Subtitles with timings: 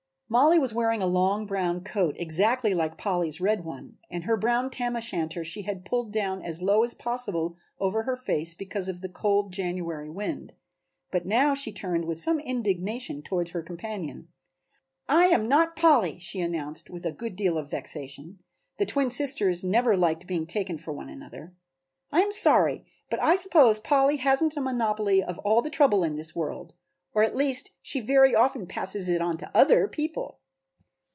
[0.33, 4.69] Mollie was wearing a long brown coat exactly like Polly's red one and her brown
[4.69, 8.87] tam o' shanter she had pulled down as low as possible over her face because
[8.87, 10.53] of the cold January wind,
[11.11, 14.29] but now she turned with some indignation toward her companion.
[15.09, 18.39] "I am not Polly," she announced with a good deal of vexation
[18.77, 21.55] (the twin sisters never liked being taken for one another).
[22.09, 26.15] "I am sorry, but I suppose Polly hasn't a monopoly of all the trouble in
[26.15, 26.73] this world.
[27.13, 30.39] Or at least she very often passes it on to other people."